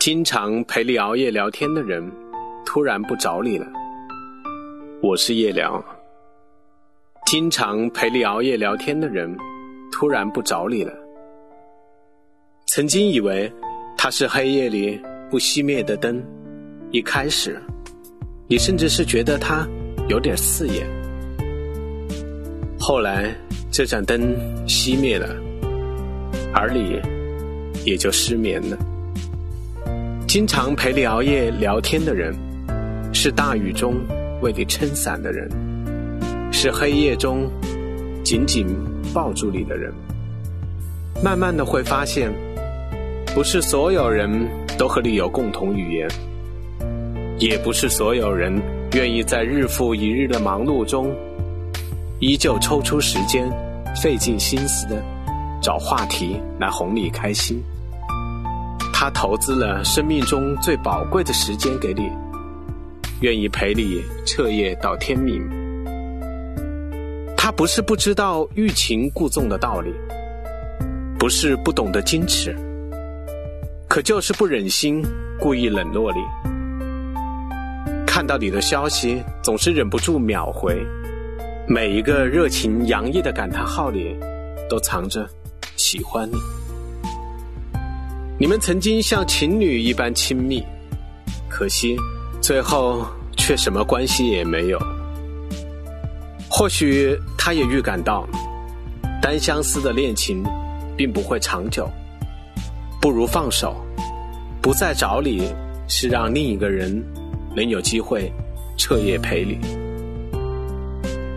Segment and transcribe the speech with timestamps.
[0.00, 2.02] 经常陪你熬夜聊天的人，
[2.64, 3.66] 突然不找你了。
[5.02, 5.84] 我是夜聊。
[7.26, 9.36] 经常陪你熬夜聊天的人，
[9.92, 10.92] 突然不找你了。
[12.66, 13.52] 曾经以为
[13.94, 16.18] 他是黑夜里不熄灭的灯，
[16.92, 17.60] 一开始，
[18.48, 19.68] 你甚至是觉得他
[20.08, 20.86] 有点刺眼。
[22.78, 23.36] 后来，
[23.70, 24.34] 这盏灯
[24.66, 25.36] 熄灭了，
[26.54, 26.98] 而你
[27.84, 28.78] 也就失眠了。
[30.30, 32.32] 经常陪你熬夜聊天的人，
[33.12, 33.96] 是大雨中
[34.40, 35.50] 为你撑伞的人，
[36.52, 37.50] 是黑夜中
[38.22, 38.64] 紧紧
[39.12, 39.92] 抱住你的人。
[41.20, 42.32] 慢慢的会发现，
[43.34, 44.30] 不是所有人
[44.78, 46.08] 都和你有共同语言，
[47.40, 48.56] 也不是所有人
[48.92, 51.12] 愿意在日复一日的忙碌中，
[52.20, 53.50] 依旧抽出时间，
[54.00, 55.02] 费尽心思的
[55.60, 57.60] 找话题来哄你开心。
[59.02, 62.02] 他投资了生命中最宝贵的时间给你，
[63.22, 65.40] 愿意陪你彻夜到天明。
[67.34, 69.90] 他不是不知道欲擒故纵的道理，
[71.18, 72.54] 不是不懂得矜持，
[73.88, 75.02] 可就是不忍心
[75.38, 76.18] 故意冷落你。
[78.06, 80.78] 看到你的消息，总是忍不住秒回，
[81.66, 84.14] 每一个热情洋溢的感叹号里，
[84.68, 85.26] 都藏着
[85.76, 86.36] 喜欢你。
[88.40, 90.64] 你们曾经像情侣一般亲密，
[91.46, 91.94] 可惜
[92.40, 94.78] 最后却什么关系也没有。
[96.48, 98.26] 或许他也预感到，
[99.20, 100.42] 单相思的恋情
[100.96, 101.86] 并不会长久，
[102.98, 103.76] 不如放手，
[104.62, 105.46] 不再找你，
[105.86, 106.90] 是让另一个人
[107.54, 108.32] 能有机会
[108.78, 109.58] 彻夜陪你。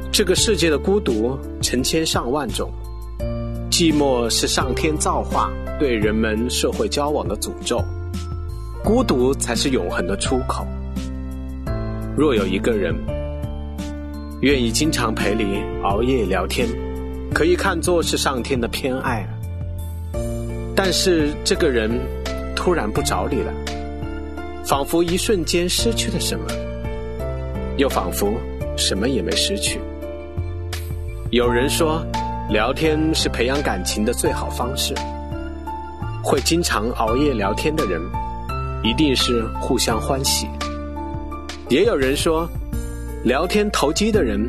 [0.09, 2.71] 这个世界的孤独成千上万种，
[3.73, 5.52] 寂寞是上天造化。
[5.79, 7.83] 对人们社会交往的诅咒，
[8.83, 10.63] 孤独才是永恒的出口。
[12.15, 12.93] 若有一个人
[14.42, 16.70] 愿意经常陪你熬夜聊天，
[17.33, 19.27] 可以看作是上天的偏爱。
[20.75, 21.89] 但是这个人
[22.55, 23.52] 突然不找你了，
[24.64, 26.45] 仿佛一瞬间失去了什么，
[27.77, 28.36] 又仿佛
[28.77, 29.80] 什么也没失去。
[31.31, 32.05] 有人说，
[32.49, 34.93] 聊天是培养感情的最好方式。
[36.21, 38.02] 会经常熬夜聊天的人，
[38.83, 40.48] 一定是互相欢喜。
[41.70, 42.48] 也有人说，
[43.23, 44.45] 聊天投机的人，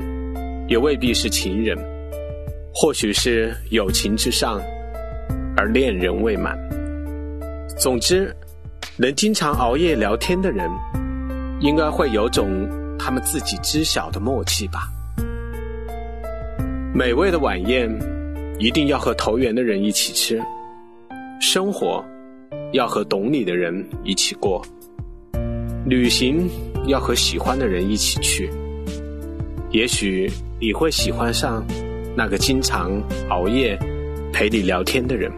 [0.69, 1.79] 也未必是情人，
[2.75, 4.61] 或许是友情之上，
[5.57, 6.59] 而恋人未满。
[7.79, 8.35] 总之，
[8.97, 10.69] 能经常熬夜聊天的人，
[11.61, 12.69] 应该会有种
[12.99, 14.89] 他们自己知晓的默契吧。
[16.97, 17.91] 美味的晚宴，
[18.57, 20.41] 一定要和投缘的人一起吃。
[21.41, 22.01] 生活
[22.73, 24.65] 要和懂你的人一起过，
[25.85, 26.49] 旅行
[26.87, 28.49] 要和喜欢的人一起去。
[29.73, 31.67] 也许你会喜欢上
[32.17, 32.93] 那个经常
[33.29, 33.77] 熬夜
[34.33, 35.33] 陪你聊天的人。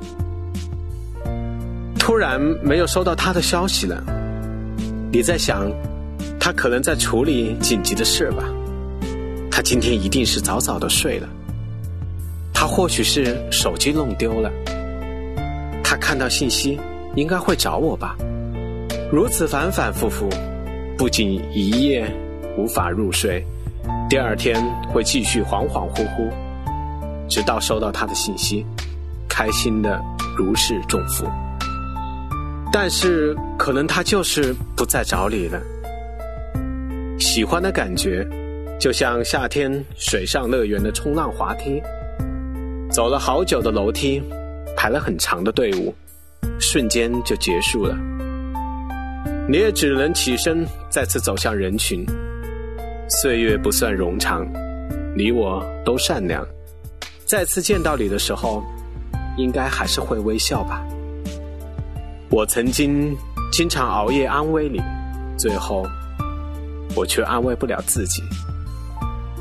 [1.99, 4.05] 突然没有收到他的消息了，
[5.11, 5.73] 你在想，
[6.39, 8.45] 他可能在处理紧急的事吧？
[9.51, 11.27] 他今天一定是早早的睡了。
[12.59, 14.51] 他或许是手机弄丢了。
[15.85, 16.81] 他看到信息，
[17.15, 18.17] 应该会找我吧？
[19.13, 20.27] 如此反反复复，
[20.97, 22.11] 不仅一夜
[22.57, 23.45] 无法入睡，
[24.09, 24.57] 第二天
[24.89, 26.33] 会继续恍恍惚惚，
[27.29, 28.65] 直到收到他的信息，
[29.29, 30.03] 开心的
[30.35, 31.27] 如释重负。
[32.73, 35.61] 但是可能他就是不再找你了。
[37.19, 38.27] 喜欢的感觉，
[38.81, 41.83] 就像夏天水上乐园的冲浪滑梯，
[42.97, 44.23] 走了好久的楼梯。
[44.75, 45.95] 排了很长的队伍，
[46.59, 47.95] 瞬间就结束了。
[49.47, 52.07] 你也只能起身，再次走向人群。
[53.07, 54.47] 岁月不算冗长，
[55.15, 56.43] 你我都善良。
[57.27, 58.65] 再次见到你的时候，
[59.37, 60.83] 应该还是会微笑吧。
[62.31, 63.15] 我曾经
[63.53, 64.81] 经常熬夜安慰你，
[65.37, 65.87] 最后
[66.95, 68.23] 我却安慰不了自己。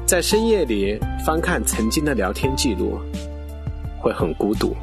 [0.06, 3.00] 在深夜里翻看曾经的聊天记录，
[4.06, 4.76] 会很孤独。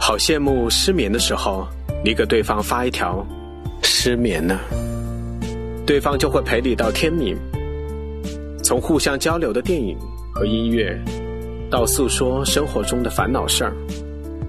[0.00, 1.68] 好羡慕失眠的时候，
[2.04, 3.24] 你给对方发一条
[3.80, 4.58] “失眠了”，
[5.86, 7.38] 对方就会陪你到天明。
[8.60, 9.96] 从互相交流的电影
[10.34, 11.00] 和音乐，
[11.70, 13.72] 到诉说生活中的烦恼事儿，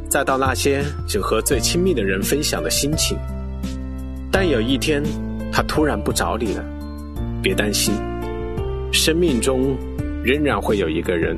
[0.09, 3.15] 再到那些只和最亲密的人分享的心情。
[4.31, 5.03] 但有一天，
[5.51, 6.65] 他突然不找你了，
[7.43, 7.93] 别担心，
[8.91, 9.77] 生命中
[10.23, 11.37] 仍然会有一个人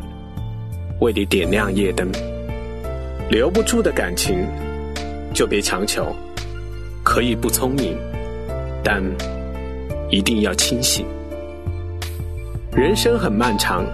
[1.00, 2.10] 为你点亮夜灯。
[3.30, 4.46] 留不住的感情，
[5.34, 6.16] 就别强求。
[7.04, 7.98] 可以不聪明，
[8.84, 9.04] 但
[10.10, 11.06] 一定要清醒。
[12.72, 13.86] 人生很漫长，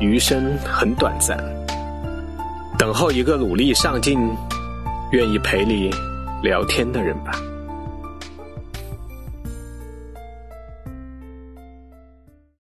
[0.00, 1.38] 余生很短暂。
[2.78, 4.18] 等候一个努力上进、
[5.12, 5.90] 愿意陪你
[6.42, 7.32] 聊天的人吧。